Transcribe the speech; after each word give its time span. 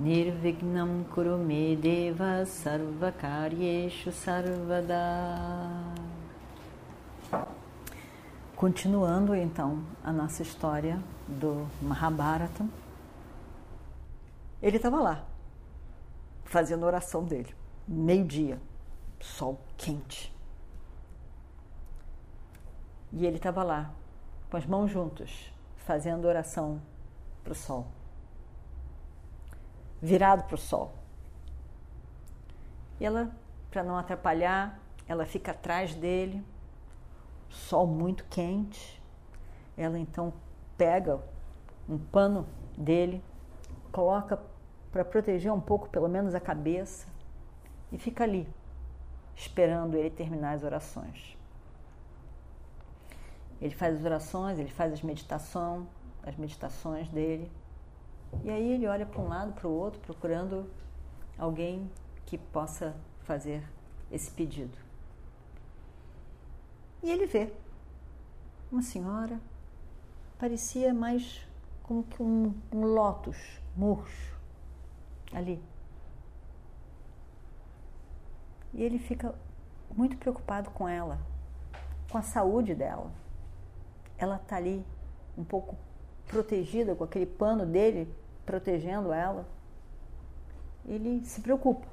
Nirvignam 0.00 1.04
Kurume 1.12 1.76
Deva 1.76 2.46
Sarvakaryeshu 2.46 4.10
Sarvada. 4.10 4.96
Continuando 8.56 9.34
então 9.34 9.84
a 10.02 10.10
nossa 10.10 10.40
história 10.40 10.98
do 11.28 11.68
Mahabharata, 11.82 12.66
ele 14.62 14.78
estava 14.78 14.98
lá, 15.02 15.22
fazendo 16.46 16.84
a 16.84 16.86
oração 16.86 17.22
dele, 17.22 17.54
meio-dia, 17.86 18.58
sol 19.20 19.60
quente. 19.76 20.34
E 23.12 23.26
ele 23.26 23.36
estava 23.36 23.62
lá, 23.62 23.92
com 24.50 24.56
as 24.56 24.64
mãos 24.64 24.90
juntas, 24.90 25.52
fazendo 25.76 26.26
oração 26.26 26.80
para 27.44 27.52
o 27.52 27.54
sol 27.54 27.99
virado 30.00 30.44
para 30.44 30.54
o 30.54 30.58
sol. 30.58 30.94
E 32.98 33.04
ela, 33.04 33.30
para 33.70 33.82
não 33.82 33.96
atrapalhar, 33.96 34.78
ela 35.08 35.24
fica 35.26 35.50
atrás 35.50 35.94
dele, 35.94 36.44
sol 37.48 37.86
muito 37.86 38.24
quente. 38.24 39.00
Ela 39.76 39.98
então 39.98 40.32
pega 40.76 41.20
um 41.88 41.98
pano 41.98 42.46
dele, 42.76 43.22
coloca 43.90 44.40
para 44.92 45.04
proteger 45.04 45.52
um 45.52 45.60
pouco, 45.60 45.88
pelo 45.88 46.08
menos, 46.08 46.34
a 46.34 46.40
cabeça, 46.40 47.06
e 47.92 47.98
fica 47.98 48.24
ali, 48.24 48.48
esperando 49.34 49.96
ele 49.96 50.10
terminar 50.10 50.52
as 50.52 50.62
orações. 50.62 51.36
Ele 53.60 53.74
faz 53.74 53.96
as 53.96 54.04
orações, 54.04 54.58
ele 54.58 54.70
faz 54.70 54.92
as 54.92 55.02
meditações, 55.02 55.86
as 56.22 56.36
meditações 56.36 57.08
dele. 57.08 57.50
E 58.42 58.50
aí 58.50 58.72
ele 58.72 58.86
olha 58.86 59.04
para 59.04 59.20
um 59.20 59.28
lado, 59.28 59.52
para 59.52 59.68
o 59.68 59.72
outro, 59.72 60.00
procurando 60.00 60.70
alguém 61.36 61.90
que 62.24 62.38
possa 62.38 62.96
fazer 63.22 63.62
esse 64.10 64.30
pedido. 64.30 64.76
E 67.02 67.10
ele 67.10 67.26
vê 67.26 67.52
uma 68.70 68.82
senhora, 68.82 69.40
parecia 70.38 70.94
mais 70.94 71.46
como 71.82 72.04
que 72.04 72.22
um, 72.22 72.54
um 72.72 72.84
lótus 72.84 73.60
murcho 73.76 74.38
ali. 75.32 75.62
E 78.72 78.82
ele 78.82 78.98
fica 78.98 79.34
muito 79.94 80.16
preocupado 80.16 80.70
com 80.70 80.88
ela, 80.88 81.18
com 82.10 82.16
a 82.16 82.22
saúde 82.22 82.74
dela. 82.74 83.10
Ela 84.16 84.36
está 84.36 84.56
ali 84.56 84.84
um 85.36 85.44
pouco 85.44 85.76
protegida 86.30 86.94
com 86.94 87.02
aquele 87.02 87.26
pano 87.26 87.66
dele 87.66 88.08
protegendo 88.46 89.12
ela, 89.12 89.46
ele 90.86 91.24
se 91.24 91.40
preocupa. 91.40 91.86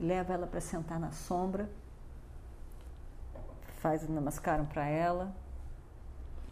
Leva 0.00 0.32
ela 0.32 0.46
para 0.46 0.60
sentar 0.60 0.98
na 0.98 1.12
sombra, 1.12 1.68
faz 3.80 4.08
namaskaram 4.08 4.64
para 4.64 4.86
ela 4.86 5.34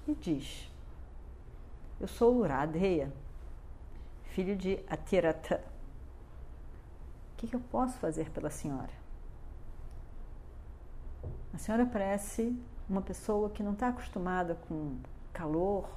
e 0.07 0.15
diz: 0.15 0.71
Eu 1.99 2.07
sou 2.07 2.37
Uradeya, 2.37 3.13
filho 4.25 4.55
de 4.55 4.79
Atirata. 4.89 5.65
O 7.33 7.37
que, 7.39 7.47
que 7.47 7.57
eu 7.57 7.61
posso 7.71 7.99
fazer 7.99 8.31
pela 8.31 8.51
senhora? 8.51 8.93
A 11.55 11.59
senhora 11.59 11.87
parece 11.87 12.59
uma 12.89 13.01
pessoa 13.01 13.51
que 13.51 13.63
não 13.63 13.73
está 13.73 13.89
acostumada 13.89 14.57
com 14.69 14.97
calor, 15.33 15.89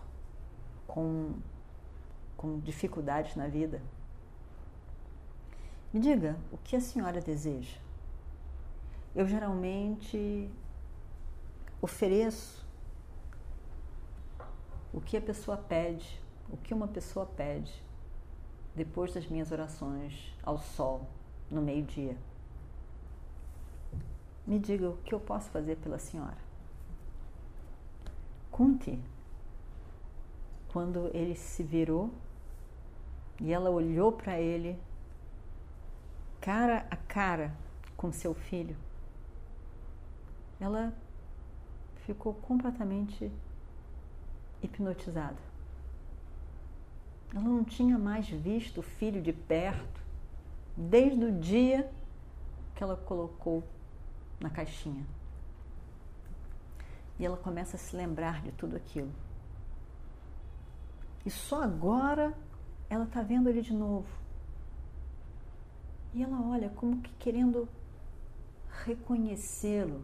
com 0.90 1.34
com 2.40 2.58
dificuldades 2.62 3.36
na 3.36 3.50
vida. 3.50 3.82
Me 5.94 6.00
diga, 6.00 6.38
o 6.54 6.58
que 6.58 6.74
a 6.74 6.80
senhora 6.80 7.20
deseja? 7.20 7.78
Eu 9.14 9.28
geralmente 9.28 10.50
ofereço 11.82 12.66
o 14.94 15.02
que 15.02 15.18
a 15.18 15.22
pessoa 15.22 15.58
pede, 15.58 16.22
o 16.50 16.56
que 16.56 16.74
uma 16.74 16.88
pessoa 16.88 17.26
pede 17.26 17.84
depois 18.74 19.14
das 19.14 19.28
minhas 19.28 19.52
orações 19.52 20.34
ao 20.42 20.60
sol 20.60 21.06
no 21.52 21.62
meio-dia. 21.62 22.16
Me 24.48 24.58
diga 24.58 24.92
o 24.92 24.98
que 24.98 25.14
eu 25.14 25.20
posso 25.20 25.50
fazer 25.50 25.76
pela 25.76 26.00
senhora. 26.00 26.38
Kunti, 28.50 28.98
quando 30.72 31.10
ele 31.14 31.36
se 31.36 31.64
virou 31.64 32.12
e 33.42 33.52
ela 33.52 33.70
olhou 33.70 34.12
para 34.12 34.40
ele, 34.40 34.78
cara 36.42 36.86
a 36.90 36.96
cara 36.96 37.54
com 37.96 38.12
seu 38.12 38.34
filho. 38.34 38.76
Ela 40.60 40.94
ficou 42.06 42.34
completamente 42.34 43.32
hipnotizada. 44.62 45.38
Ela 47.34 47.44
não 47.44 47.64
tinha 47.64 47.98
mais 47.98 48.28
visto 48.28 48.80
o 48.80 48.84
filho 48.84 49.22
de 49.22 49.32
perto 49.32 50.02
desde 50.76 51.24
o 51.24 51.32
dia 51.32 51.90
que 52.76 52.84
ela 52.84 52.96
colocou 52.96 53.64
na 54.40 54.50
caixinha. 54.50 55.06
E 57.18 57.26
ela 57.26 57.38
começa 57.38 57.76
a 57.76 57.80
se 57.80 57.96
lembrar 57.96 58.42
de 58.42 58.52
tudo 58.54 58.76
aquilo. 58.76 59.12
E 61.26 61.30
só 61.30 61.64
agora 61.64 62.34
ela 62.90 63.04
está 63.04 63.22
vendo 63.22 63.50
ele 63.50 63.62
de 63.62 63.74
novo. 63.74 64.08
E 66.14 66.24
ela 66.24 66.42
olha 66.42 66.70
como 66.70 67.02
que 67.02 67.12
querendo 67.14 67.68
reconhecê-lo, 68.84 70.02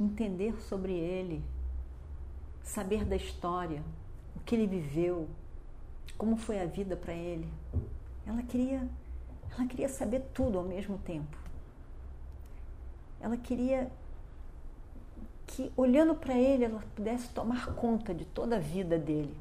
entender 0.00 0.58
sobre 0.62 0.92
ele, 0.92 1.44
saber 2.62 3.04
da 3.04 3.16
história, 3.16 3.82
o 4.34 4.40
que 4.40 4.54
ele 4.54 4.66
viveu, 4.66 5.28
como 6.18 6.36
foi 6.36 6.60
a 6.60 6.66
vida 6.66 6.96
para 6.96 7.12
ele. 7.12 7.48
Ela 8.26 8.42
queria, 8.42 8.88
ela 9.52 9.66
queria 9.66 9.88
saber 9.88 10.20
tudo 10.34 10.58
ao 10.58 10.64
mesmo 10.64 10.98
tempo. 10.98 11.36
Ela 13.20 13.36
queria 13.36 13.90
que 15.46 15.72
olhando 15.76 16.14
para 16.14 16.34
ele 16.34 16.64
ela 16.64 16.82
pudesse 16.94 17.28
tomar 17.30 17.74
conta 17.74 18.12
de 18.12 18.24
toda 18.24 18.56
a 18.56 18.60
vida 18.60 18.98
dele, 18.98 19.34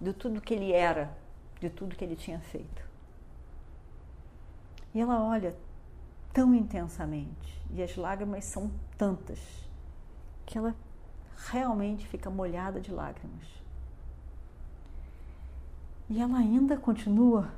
de 0.00 0.12
tudo 0.12 0.40
que 0.40 0.54
ele 0.54 0.72
era, 0.72 1.16
de 1.60 1.68
tudo 1.68 1.94
que 1.94 2.04
ele 2.04 2.16
tinha 2.16 2.40
feito. 2.40 2.88
E 4.94 5.00
ela 5.00 5.22
olha 5.22 5.54
tão 6.32 6.54
intensamente, 6.54 7.60
e 7.70 7.82
as 7.82 7.96
lágrimas 7.96 8.44
são 8.44 8.70
tantas, 8.96 9.38
que 10.46 10.56
ela 10.56 10.74
realmente 11.50 12.06
fica 12.06 12.30
molhada 12.30 12.80
de 12.80 12.90
lágrimas. 12.90 13.46
E 16.08 16.20
ela 16.20 16.38
ainda 16.38 16.76
continua 16.76 17.52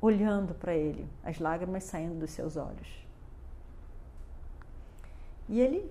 olhando 0.00 0.54
para 0.54 0.74
ele, 0.74 1.08
as 1.24 1.38
lágrimas 1.38 1.84
saindo 1.84 2.18
dos 2.18 2.30
seus 2.30 2.56
olhos. 2.56 2.88
E 5.48 5.60
ele 5.60 5.90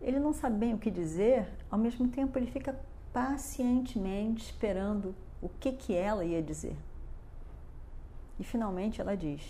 ele 0.00 0.20
não 0.20 0.32
sabe 0.32 0.56
bem 0.56 0.74
o 0.74 0.78
que 0.78 0.90
dizer, 0.90 1.48
ao 1.70 1.78
mesmo 1.78 2.08
tempo 2.08 2.38
ele 2.38 2.50
fica 2.50 2.78
pacientemente 3.18 4.44
esperando 4.44 5.12
o 5.42 5.48
que, 5.48 5.72
que 5.72 5.92
ela 5.92 6.24
ia 6.24 6.40
dizer. 6.40 6.76
E 8.38 8.44
finalmente 8.44 9.00
ela 9.00 9.16
diz: 9.16 9.42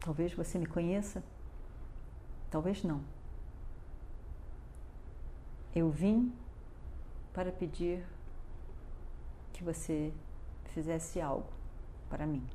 Talvez 0.00 0.32
você 0.32 0.58
me 0.58 0.64
conheça, 0.64 1.22
talvez 2.50 2.82
não. 2.82 3.02
Eu 5.74 5.90
vim 5.90 6.32
para 7.34 7.52
pedir 7.52 8.02
que 9.52 9.62
você 9.62 10.14
fizesse 10.72 11.20
algo 11.20 11.52
para 12.08 12.26
mim. 12.26 12.46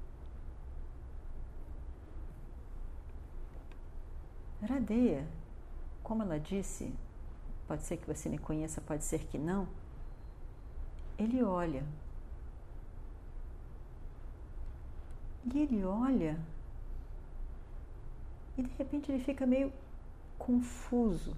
Radeia, 4.67 5.27
como 6.01 6.23
ela 6.23 6.39
disse, 6.39 6.91
pode 7.67 7.83
ser 7.83 7.97
que 7.97 8.07
você 8.07 8.29
me 8.29 8.37
conheça, 8.37 8.81
pode 8.81 9.03
ser 9.03 9.25
que 9.25 9.37
não 9.37 9.67
ele 11.17 11.43
olha 11.43 11.83
E 15.53 15.59
ele 15.59 15.83
olha 15.85 16.37
e 18.57 18.63
de 18.63 18.71
repente 18.77 19.11
ele 19.11 19.23
fica 19.23 19.45
meio 19.45 19.71
confuso. 20.37 21.35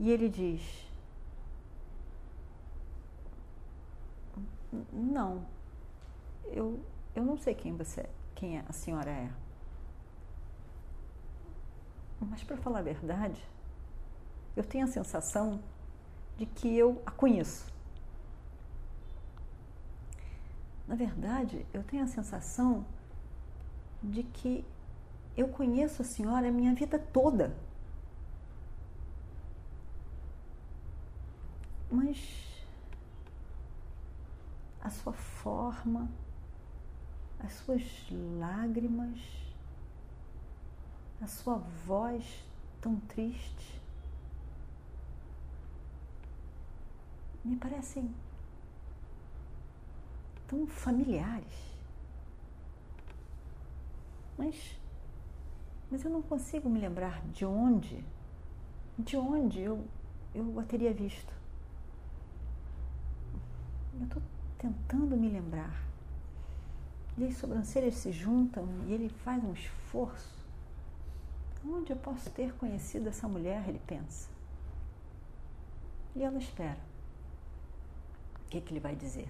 E 0.00 0.10
ele 0.10 0.28
diz: 0.28 0.90
Não, 4.92 5.46
eu, 6.46 6.80
eu 7.14 7.24
não 7.24 7.36
sei 7.36 7.54
quem 7.54 7.76
você, 7.76 8.08
quem 8.34 8.58
a 8.58 8.72
senhora 8.72 9.10
é. 9.10 9.30
Mas 12.20 12.42
para 12.42 12.56
falar 12.56 12.80
a 12.80 12.82
verdade, 12.82 13.46
eu 14.56 14.64
tenho 14.64 14.84
a 14.84 14.88
sensação 14.88 15.60
de 16.36 16.46
que 16.46 16.76
eu 16.76 17.00
a 17.04 17.10
conheço. 17.10 17.70
Na 20.88 20.94
verdade, 20.94 21.66
eu 21.74 21.82
tenho 21.84 22.04
a 22.04 22.06
sensação 22.06 22.86
de 24.02 24.22
que 24.22 24.64
eu 25.36 25.48
conheço 25.48 26.00
a 26.00 26.04
senhora 26.04 26.48
a 26.48 26.52
minha 26.52 26.74
vida 26.74 26.98
toda. 26.98 27.54
Mas 31.90 32.46
a 34.80 34.90
sua 34.90 35.12
forma, 35.12 36.08
as 37.40 37.52
suas 37.54 37.82
lágrimas, 38.38 39.20
a 41.20 41.26
sua 41.26 41.58
voz 41.84 42.24
tão 42.80 42.96
triste, 43.00 43.75
me 47.46 47.56
parecem 47.56 48.12
tão 50.48 50.66
familiares. 50.66 51.76
Mas, 54.36 54.78
mas 55.90 56.04
eu 56.04 56.10
não 56.10 56.20
consigo 56.20 56.68
me 56.68 56.80
lembrar 56.80 57.22
de 57.28 57.44
onde, 57.44 58.04
de 58.98 59.16
onde 59.16 59.60
eu, 59.60 59.84
eu 60.34 60.58
a 60.58 60.64
teria 60.64 60.92
visto. 60.92 61.32
Eu 63.98 64.04
estou 64.04 64.22
tentando 64.58 65.16
me 65.16 65.30
lembrar. 65.30 65.84
E 67.16 67.24
as 67.24 67.36
sobrancelhas 67.36 67.94
se 67.94 68.12
juntam 68.12 68.68
e 68.86 68.92
ele 68.92 69.08
faz 69.08 69.42
um 69.42 69.52
esforço. 69.52 70.36
Onde 71.64 71.92
eu 71.92 71.96
posso 71.96 72.28
ter 72.30 72.52
conhecido 72.54 73.08
essa 73.08 73.26
mulher? 73.26 73.66
Ele 73.66 73.80
pensa. 73.86 74.28
E 76.14 76.22
ela 76.22 76.38
espera. 76.38 76.95
Que, 78.56 78.60
que 78.62 78.72
ele 78.72 78.80
vai 78.80 78.96
dizer? 78.96 79.28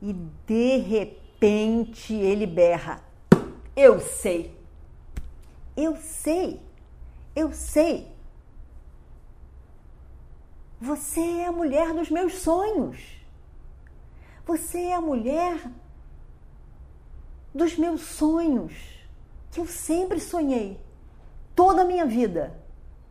E 0.00 0.12
de 0.46 0.76
repente 0.76 2.14
ele 2.14 2.46
berra: 2.46 3.02
Eu 3.74 3.98
sei, 3.98 4.56
eu 5.76 5.96
sei, 5.96 6.60
eu 7.34 7.52
sei. 7.52 8.08
Você 10.80 11.20
é 11.20 11.46
a 11.46 11.52
mulher 11.52 11.92
dos 11.92 12.08
meus 12.08 12.34
sonhos. 12.34 12.98
Você 14.46 14.78
é 14.78 14.94
a 14.94 15.00
mulher 15.00 15.68
dos 17.52 17.76
meus 17.76 18.02
sonhos, 18.02 18.72
que 19.50 19.58
eu 19.58 19.66
sempre 19.66 20.20
sonhei, 20.20 20.80
toda 21.56 21.82
a 21.82 21.84
minha 21.84 22.06
vida. 22.06 22.56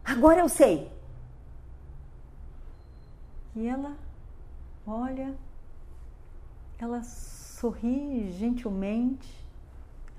Agora 0.04 0.39
eu 0.39 0.48
sei. 0.48 0.96
E 3.57 3.65
ela 3.65 3.98
olha 4.86 5.36
ela 6.80 7.01
sorri 7.01 8.31
gentilmente, 8.33 9.44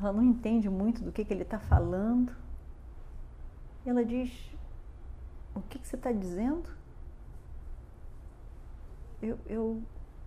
ela 0.00 0.12
não 0.12 0.24
entende 0.24 0.68
muito 0.68 1.04
do 1.04 1.12
que, 1.12 1.24
que 1.24 1.32
ele 1.32 1.44
está 1.44 1.58
falando. 1.58 2.34
Ela 3.86 4.04
diz: 4.04 4.50
O 5.54 5.60
que, 5.62 5.78
que 5.78 5.86
você 5.86 5.94
está 5.94 6.10
dizendo? 6.10 6.68
Eu, 9.22 9.38
eu, 9.46 9.82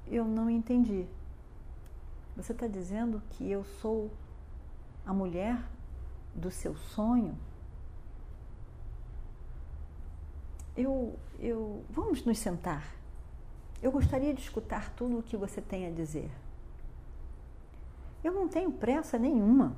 eu 0.08 0.26
não 0.26 0.50
entendi. 0.50 1.06
Você 2.36 2.54
está 2.54 2.66
dizendo 2.66 3.22
que 3.32 3.50
eu 3.50 3.66
sou 3.82 4.10
a 5.06 5.14
mulher 5.14 5.62
do 6.34 6.50
seu 6.50 6.76
sonho? 6.78 7.38
Eu, 10.78 11.20
eu, 11.40 11.84
vamos 11.90 12.24
nos 12.24 12.40
sentar. 12.40 13.01
Eu 13.82 13.92
gostaria 13.92 14.34
de 14.34 14.42
escutar 14.42 14.94
tudo 14.96 15.20
o 15.20 15.24
que 15.24 15.36
você 15.36 15.60
tem 15.60 15.88
a 15.88 15.92
dizer. 15.92 16.30
Eu 18.24 18.32
não 18.32 18.48
tenho 18.48 18.72
pressa 18.72 19.18
nenhuma. 19.18 19.76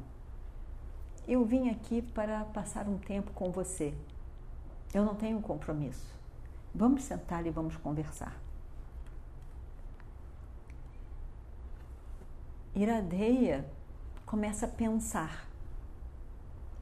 Eu 1.26 1.46
vim 1.46 1.70
aqui 1.70 2.02
para 2.02 2.44
passar 2.46 2.88
um 2.88 2.98
tempo 2.98 3.32
com 3.32 3.50
você. 3.50 3.94
Eu 4.94 5.06
não 5.06 5.16
tenho 5.16 5.42
compromisso. 5.42 6.14
Vamos 6.76 7.04
sentar 7.04 7.46
e 7.48 7.50
vamos 7.50 7.78
conversar. 7.78 8.38
Iradeia 12.76 13.66
começa 14.26 14.66
a 14.66 14.70
pensar 14.70 15.48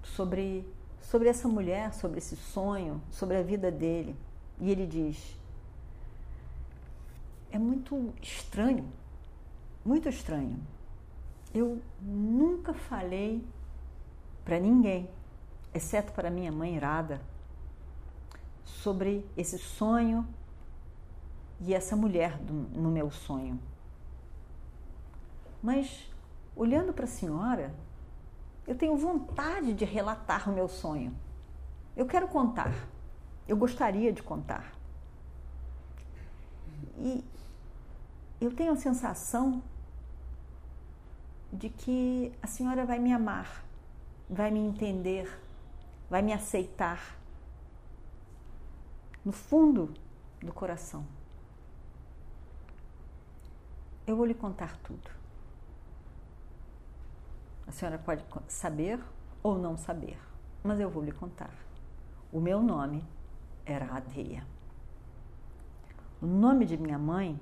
sobre, 0.02 0.66
sobre 1.02 1.28
essa 1.28 1.48
mulher, 1.48 1.94
sobre 1.94 2.18
esse 2.18 2.36
sonho, 2.36 3.02
sobre 3.12 3.38
a 3.38 3.44
vida 3.44 3.70
dele. 3.70 4.16
E 4.60 4.72
ele 4.72 4.88
diz: 4.88 5.38
é 7.52 7.60
muito 7.60 8.14
estranho, 8.22 8.92
muito 9.84 10.08
estranho. 10.08 10.60
Eu 11.54 11.82
nunca 12.02 12.74
falei 12.74 13.46
para 14.46 14.60
ninguém, 14.60 15.10
exceto 15.74 16.14
para 16.14 16.30
minha 16.30 16.52
mãe 16.52 16.76
Irada, 16.76 17.22
sobre 18.64 19.26
esse 19.36 19.60
sonho 19.60 20.26
e 21.60 21.74
essa 21.74 21.96
mulher 21.96 22.38
do, 22.38 22.54
no 22.54 22.90
meu 22.90 23.12
sonho. 23.12 23.60
Mas, 25.62 26.10
olhando 26.56 26.94
para 26.94 27.04
a 27.04 27.08
senhora, 27.08 27.74
eu 28.66 28.76
tenho 28.76 28.96
vontade 28.96 29.74
de 29.74 29.86
relatar 29.86 30.50
o 30.50 30.54
meu 30.54 30.68
sonho. 30.68 31.14
Eu 31.96 32.06
quero 32.06 32.28
contar. 32.28 32.74
Eu 33.48 33.58
gostaria 33.58 34.14
de 34.14 34.24
contar. 34.24 34.74
E 36.98 37.24
eu 38.42 38.52
tenho 38.52 38.74
a 38.74 38.76
sensação 38.76 39.62
de 41.54 41.70
que 41.70 42.34
a 42.42 42.48
senhora 42.48 42.84
vai 42.84 42.98
me 42.98 43.14
amar, 43.14 43.64
vai 44.28 44.50
me 44.50 44.60
entender, 44.60 45.30
vai 46.10 46.24
me 46.24 46.34
aceitar 46.34 47.16
no 49.24 49.32
fundo 49.32 49.94
do 50.40 50.52
coração. 50.52 51.06
Eu 54.08 54.16
vou 54.16 54.26
lhe 54.26 54.34
contar 54.34 54.76
tudo. 54.78 55.12
A 57.68 57.72
senhora 57.72 58.00
pode 58.00 58.26
saber 58.48 59.00
ou 59.44 59.56
não 59.56 59.78
saber, 59.78 60.18
mas 60.64 60.80
eu 60.80 60.90
vou 60.90 61.04
lhe 61.04 61.12
contar. 61.12 61.54
O 62.34 62.40
meu 62.40 62.60
nome 62.64 63.06
era 63.66 63.86
Adeia. 63.94 64.44
O 66.20 66.26
nome 66.26 66.66
de 66.66 66.76
minha 66.76 66.98
mãe 66.98 67.40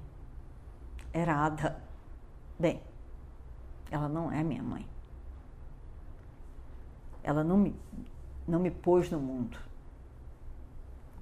era 1.13 1.35
Ada. 1.35 1.81
Bem, 2.57 2.81
ela 3.89 4.07
não 4.07 4.31
é 4.31 4.43
minha 4.43 4.63
mãe. 4.63 4.87
Ela 7.23 7.43
não 7.43 7.57
me, 7.57 7.75
não 8.47 8.59
me 8.59 8.71
pôs 8.71 9.09
no 9.09 9.19
mundo. 9.19 9.57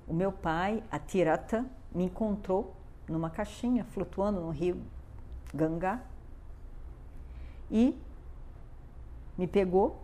O 0.08 0.14
meu 0.14 0.32
pai, 0.32 0.84
a 0.90 0.98
Tirata, 0.98 1.66
me 1.94 2.06
encontrou 2.06 2.76
numa 3.08 3.30
caixinha 3.30 3.84
flutuando 3.86 4.40
no 4.40 4.50
rio 4.50 4.82
Gangá 5.54 6.02
e 7.72 7.98
me 9.38 9.48
pegou 9.48 10.02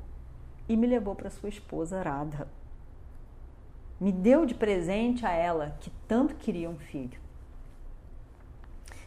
e 0.68 0.78
me 0.78 0.88
levou 0.88 1.16
para 1.16 1.30
sua 1.30 1.50
esposa 1.50 2.02
Radha. 2.02 2.48
Me 4.00 4.12
deu 4.12 4.46
de 4.46 4.54
presente 4.54 5.25
a 5.25 5.32
ela, 5.32 5.78
que 5.80 5.90
tanto 6.08 6.36
queria 6.36 6.70
um 6.70 6.78
filho. 6.78 7.20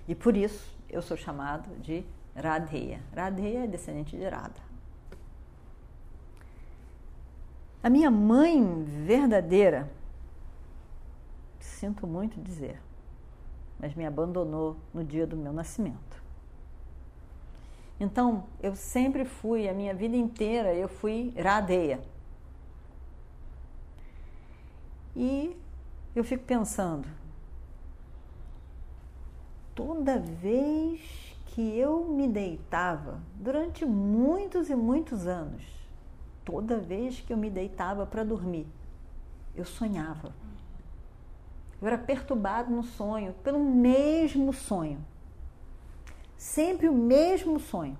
E 0.08 0.14
por 0.14 0.36
isso 0.36 0.74
eu 0.88 1.02
sou 1.02 1.16
chamado 1.16 1.68
de 1.80 2.04
Radheya. 2.34 3.00
Radheya 3.14 3.64
é 3.64 3.66
descendente 3.66 4.16
de 4.16 4.28
Radha. 4.28 4.62
A 7.82 7.90
minha 7.90 8.10
mãe 8.10 8.84
verdadeira, 9.04 9.88
sinto 11.60 12.06
muito 12.06 12.40
dizer, 12.40 12.80
mas 13.78 13.94
me 13.94 14.04
abandonou 14.04 14.76
no 14.92 15.04
dia 15.04 15.26
do 15.26 15.36
meu 15.36 15.52
nascimento. 15.52 16.22
Então, 17.98 18.44
eu 18.62 18.74
sempre 18.74 19.24
fui, 19.24 19.68
a 19.68 19.72
minha 19.72 19.94
vida 19.94 20.16
inteira, 20.16 20.74
eu 20.74 20.88
fui 20.88 21.32
Radeia. 21.36 22.00
E 25.14 25.56
eu 26.14 26.22
fico 26.22 26.44
pensando, 26.44 27.08
toda 29.76 30.18
vez 30.18 31.36
que 31.48 31.78
eu 31.78 32.06
me 32.06 32.26
deitava 32.26 33.20
durante 33.36 33.84
muitos 33.84 34.70
e 34.70 34.74
muitos 34.74 35.26
anos. 35.26 35.62
Toda 36.44 36.78
vez 36.78 37.20
que 37.20 37.32
eu 37.32 37.36
me 37.36 37.50
deitava 37.50 38.06
para 38.06 38.24
dormir, 38.24 38.66
eu 39.54 39.64
sonhava. 39.64 40.34
Eu 41.80 41.86
era 41.86 41.98
perturbado 41.98 42.70
no 42.70 42.82
sonho, 42.82 43.34
pelo 43.44 43.62
mesmo 43.62 44.52
sonho. 44.52 45.04
Sempre 46.38 46.88
o 46.88 46.94
mesmo 46.94 47.60
sonho. 47.60 47.98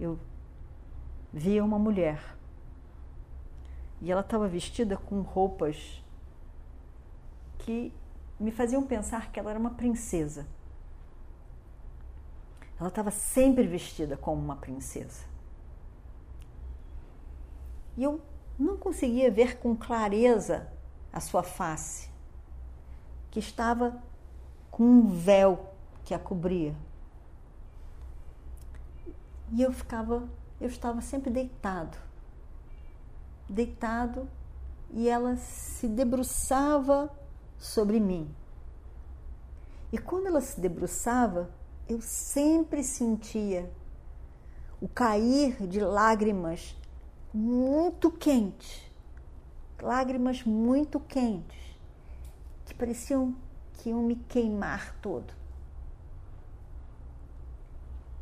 Eu 0.00 0.18
via 1.32 1.62
uma 1.62 1.78
mulher 1.78 2.36
e 4.00 4.10
ela 4.10 4.22
estava 4.22 4.48
vestida 4.48 4.96
com 4.96 5.20
roupas 5.20 6.02
que 7.58 7.92
me 8.38 8.50
faziam 8.50 8.82
pensar 8.82 9.32
que 9.32 9.40
ela 9.40 9.50
era 9.50 9.58
uma 9.58 9.70
princesa. 9.70 10.46
Ela 12.78 12.88
estava 12.88 13.10
sempre 13.10 13.66
vestida 13.66 14.16
como 14.16 14.40
uma 14.40 14.56
princesa. 14.56 15.24
E 17.96 18.04
eu 18.04 18.20
não 18.58 18.76
conseguia 18.76 19.30
ver 19.30 19.58
com 19.58 19.74
clareza 19.74 20.70
a 21.12 21.20
sua 21.20 21.42
face, 21.42 22.08
que 23.30 23.40
estava 23.40 24.00
com 24.70 24.84
um 24.84 25.08
véu 25.08 25.72
que 26.04 26.14
a 26.14 26.18
cobria. 26.18 26.74
E 29.50 29.62
eu 29.62 29.72
ficava, 29.72 30.28
eu 30.60 30.68
estava 30.68 31.00
sempre 31.00 31.30
deitado, 31.30 31.98
deitado, 33.48 34.28
e 34.90 35.08
ela 35.08 35.36
se 35.36 35.88
debruçava 35.88 37.10
sobre 37.58 37.98
mim. 37.98 38.34
E 39.92 39.98
quando 39.98 40.26
ela 40.26 40.40
se 40.40 40.60
debruçava, 40.60 41.50
eu 41.88 42.00
sempre 42.00 42.84
sentia 42.84 43.70
o 44.80 44.88
cair 44.88 45.66
de 45.66 45.80
lágrimas 45.80 46.76
muito 47.32 48.10
quentes, 48.10 48.82
lágrimas 49.82 50.44
muito 50.44 51.00
quentes, 51.00 51.58
que 52.64 52.74
pareciam 52.74 53.34
que 53.74 53.90
iam 53.90 54.02
me 54.02 54.16
queimar 54.16 54.96
todo. 55.00 55.32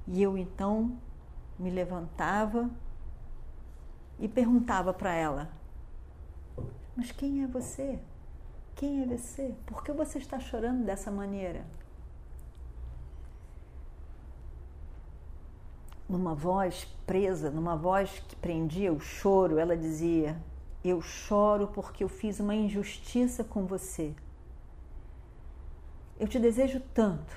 E 0.07 0.23
eu 0.23 0.38
então 0.38 0.97
me 1.59 1.71
levantava 1.71 2.71
e 4.19 4.28
perguntava 4.28 4.95
para 4.95 5.12
ela: 5.12 5.50
Mas 6.95 7.11
quem 7.11 7.43
é 7.43 7.47
você? 7.47 7.99
Quem 8.76 9.02
é 9.02 9.06
você? 9.06 9.54
Por 9.64 9.83
que 9.83 9.90
você 9.90 10.18
está 10.18 10.38
chorando 10.38 10.85
dessa 10.85 11.11
maneira? 11.11 11.64
Numa 16.06 16.35
voz 16.35 16.85
presa, 17.06 17.50
numa 17.50 17.75
voz 17.75 18.23
que 18.28 18.37
prendia 18.37 18.92
o 18.92 19.00
choro, 19.00 19.59
ela 19.59 19.75
dizia: 19.75 20.38
Eu 20.85 21.00
choro 21.00 21.68
porque 21.68 22.04
eu 22.04 22.09
fiz 22.09 22.38
uma 22.38 22.54
injustiça 22.54 23.42
com 23.42 23.64
você. 23.64 24.14
Eu 26.21 26.28
te 26.28 26.38
desejo 26.38 26.80
tanto, 26.92 27.35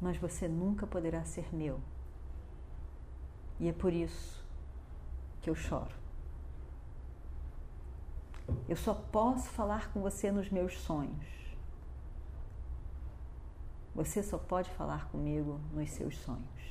mas 0.00 0.16
você 0.16 0.46
nunca 0.46 0.86
poderá 0.86 1.24
ser 1.24 1.52
meu. 1.52 1.80
E 3.58 3.68
é 3.68 3.72
por 3.72 3.92
isso 3.92 4.40
que 5.42 5.50
eu 5.50 5.54
choro. 5.56 6.05
Eu 8.68 8.76
só 8.76 8.94
posso 8.94 9.48
falar 9.50 9.92
com 9.92 10.00
você 10.00 10.30
nos 10.30 10.50
meus 10.50 10.78
sonhos. 10.78 11.26
Você 13.94 14.22
só 14.22 14.36
pode 14.36 14.70
falar 14.70 15.08
comigo 15.08 15.60
nos 15.72 15.90
seus 15.90 16.16
sonhos. 16.18 16.66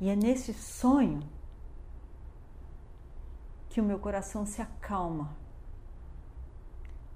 E 0.00 0.08
é 0.08 0.16
nesse 0.16 0.52
sonho 0.52 1.22
que 3.70 3.80
o 3.80 3.84
meu 3.84 3.98
coração 3.98 4.44
se 4.44 4.60
acalma. 4.60 5.36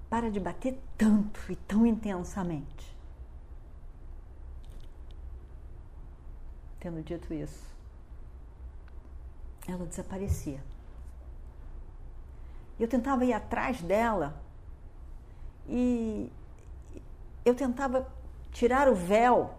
Para 0.09 0.31
de 0.31 0.39
bater 0.39 0.81
tanto 0.97 1.51
e 1.51 1.55
tão 1.55 1.85
intensamente. 1.85 2.97
Tendo 6.79 7.03
dito 7.03 7.33
isso, 7.33 7.78
ela 9.71 9.85
desaparecia. 9.85 10.63
Eu 12.79 12.87
tentava 12.87 13.25
ir 13.25 13.33
atrás 13.33 13.81
dela 13.81 14.41
e 15.67 16.31
eu 17.43 17.53
tentava 17.53 18.07
tirar 18.51 18.87
o 18.87 18.95
véu, 18.95 19.53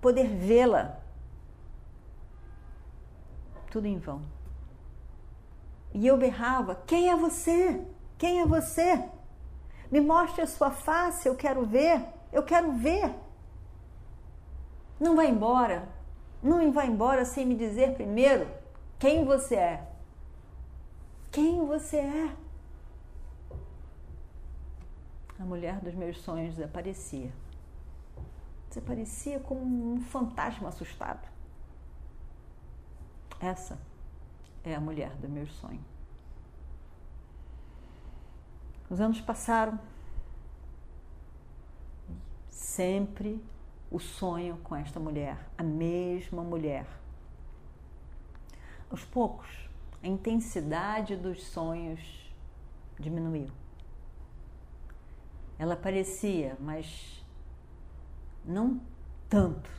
poder 0.00 0.28
vê-la. 0.28 0.98
Tudo 3.70 3.86
em 3.86 3.98
vão. 3.98 4.22
E 5.92 6.06
eu 6.06 6.16
berrava: 6.16 6.76
Quem 6.86 7.10
é 7.10 7.16
você? 7.16 7.84
Quem 8.16 8.40
é 8.40 8.46
você? 8.46 9.08
Me 9.90 10.00
mostre 10.00 10.42
a 10.42 10.46
sua 10.46 10.70
face, 10.70 11.28
eu 11.28 11.34
quero 11.34 11.66
ver, 11.66 12.02
eu 12.32 12.42
quero 12.42 12.72
ver. 12.72 13.12
Não 14.98 15.16
vai 15.16 15.28
embora, 15.28 15.88
não 16.42 16.72
vai 16.72 16.86
embora 16.86 17.24
sem 17.24 17.44
me 17.44 17.54
dizer 17.54 17.94
primeiro 17.94 18.61
quem 19.02 19.24
você 19.24 19.56
é? 19.56 19.92
Quem 21.32 21.66
você 21.66 21.96
é? 21.96 22.36
A 25.40 25.44
mulher 25.44 25.80
dos 25.80 25.92
meus 25.92 26.20
sonhos 26.20 26.54
desaparecia. 26.54 27.32
Desaparecia 28.68 29.40
como 29.40 29.94
um 29.94 30.00
fantasma 30.02 30.68
assustado. 30.68 31.28
Essa 33.40 33.76
é 34.62 34.72
a 34.72 34.80
mulher 34.80 35.10
do 35.16 35.28
meu 35.28 35.48
sonho. 35.48 35.84
Os 38.88 39.00
anos 39.00 39.20
passaram. 39.20 39.80
Sempre 42.48 43.44
o 43.90 43.98
sonho 43.98 44.58
com 44.58 44.76
esta 44.76 45.00
mulher, 45.00 45.50
a 45.58 45.64
mesma 45.64 46.44
mulher 46.44 47.01
aos 48.92 49.04
poucos, 49.06 49.48
a 50.02 50.06
intensidade 50.06 51.16
dos 51.16 51.42
sonhos 51.44 52.30
diminuiu. 53.00 53.50
Ela 55.58 55.72
aparecia, 55.72 56.58
mas 56.60 57.24
não 58.44 58.82
tanto 59.30 59.70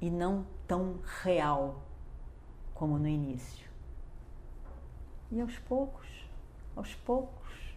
e 0.00 0.10
não 0.10 0.44
tão 0.66 0.98
real 1.22 1.80
como 2.74 2.98
no 2.98 3.06
início. 3.06 3.68
E 5.30 5.40
aos 5.40 5.56
poucos, 5.60 6.08
aos 6.74 6.92
poucos, 6.94 7.76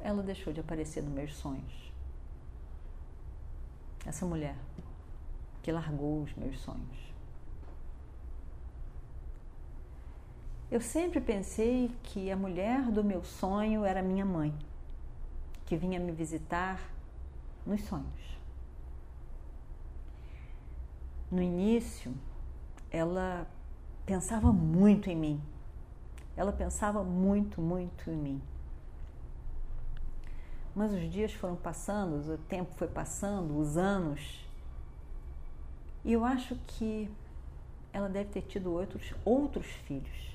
ela 0.00 0.20
deixou 0.20 0.52
de 0.52 0.58
aparecer 0.58 1.00
nos 1.00 1.12
meus 1.12 1.36
sonhos. 1.36 1.92
Essa 4.04 4.26
mulher 4.26 4.56
que 5.62 5.70
largou 5.70 6.22
os 6.22 6.34
meus 6.34 6.58
sonhos. 6.58 7.13
Eu 10.74 10.80
sempre 10.80 11.20
pensei 11.20 11.88
que 12.02 12.32
a 12.32 12.36
mulher 12.36 12.90
do 12.90 13.04
meu 13.04 13.22
sonho 13.22 13.84
era 13.84 14.02
minha 14.02 14.24
mãe, 14.24 14.52
que 15.64 15.76
vinha 15.76 16.00
me 16.00 16.10
visitar 16.10 16.80
nos 17.64 17.80
sonhos. 17.84 18.38
No 21.30 21.40
início, 21.40 22.12
ela 22.90 23.46
pensava 24.04 24.52
muito 24.52 25.08
em 25.08 25.14
mim. 25.14 25.40
Ela 26.36 26.50
pensava 26.50 27.04
muito, 27.04 27.60
muito 27.60 28.10
em 28.10 28.16
mim. 28.16 28.42
Mas 30.74 30.92
os 30.92 31.08
dias 31.08 31.32
foram 31.32 31.54
passando, 31.54 32.34
o 32.34 32.36
tempo 32.36 32.74
foi 32.74 32.88
passando, 32.88 33.56
os 33.56 33.76
anos. 33.76 34.44
E 36.04 36.12
eu 36.12 36.24
acho 36.24 36.56
que 36.66 37.08
ela 37.92 38.08
deve 38.08 38.30
ter 38.30 38.42
tido 38.42 38.72
outros, 38.72 39.14
outros 39.24 39.66
filhos 39.86 40.33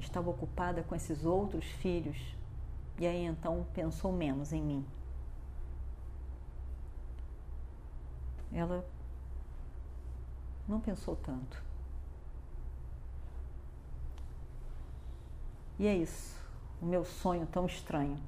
estava 0.00 0.30
ocupada 0.30 0.82
com 0.82 0.94
esses 0.94 1.24
outros 1.24 1.64
filhos 1.64 2.16
e 2.98 3.06
aí 3.06 3.24
então 3.24 3.66
pensou 3.72 4.12
menos 4.12 4.52
em 4.52 4.62
mim. 4.62 4.86
Ela 8.52 8.84
não 10.68 10.80
pensou 10.80 11.16
tanto. 11.16 11.62
E 15.78 15.86
é 15.86 15.96
isso, 15.96 16.36
o 16.82 16.84
meu 16.84 17.04
sonho 17.04 17.46
tão 17.46 17.64
estranho. 17.64 18.18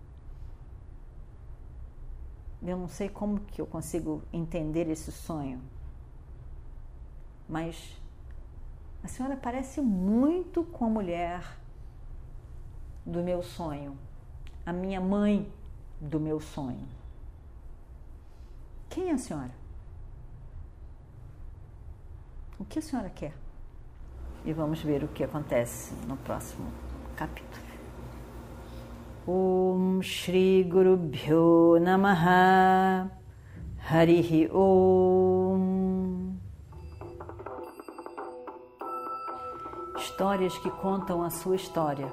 Eu 2.63 2.79
não 2.79 2.89
sei 2.89 3.09
como 3.09 3.41
que 3.41 3.61
eu 3.61 3.67
consigo 3.67 4.23
entender 4.33 4.89
esse 4.89 5.13
sonho, 5.13 5.61
mas 7.47 8.01
a 9.03 9.09
senhora 9.09 9.37
parece 9.37 9.83
muito 9.83 10.65
com 10.65 10.87
a 10.87 10.89
mulher 10.89 11.62
do 13.05 13.23
meu 13.23 13.43
sonho. 13.43 13.97
a 14.65 14.73
minha 14.73 15.01
mãe 15.01 15.51
do 16.01 16.21
meu 16.21 16.41
sonho. 16.41 16.87
Quem 18.89 19.11
é 19.11 19.13
a 19.13 19.19
senhora? 19.19 19.51
O 22.59 22.65
que 22.65 22.79
a 22.79 22.83
senhora 22.83 23.11
quer? 23.11 23.35
E 24.45 24.53
vamos 24.53 24.83
ver 24.83 25.03
o 25.03 25.09
que 25.09 25.25
acontece 25.25 25.95
no 26.07 26.17
próximo 26.19 26.71
capítulo. 27.17 27.63
Om 29.27 30.03
Shri 30.03 30.65
Guru 30.65 30.97
Bhyo 30.97 31.79
Namaha 31.81 33.09
Harihi 33.89 34.49
Om 34.53 36.37
Histórias 39.97 40.59
que 40.59 40.71
contam 40.71 41.23
a 41.23 41.31
sua 41.31 41.55
história, 41.57 42.13